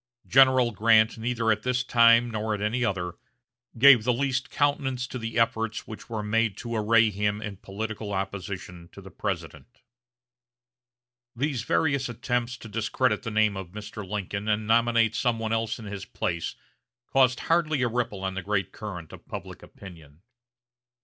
[0.25, 3.17] General Grant neither at this time nor at any other,
[3.77, 8.11] gave the least countenance to the efforts which were made to array him in political
[8.11, 9.83] opposition to the President.
[11.35, 14.03] These various attempts to discredit the name of Mr.
[14.03, 16.55] Lincoln and nominate some one else in his place
[17.05, 20.23] caused hardly a ripple on the great current of public opinion.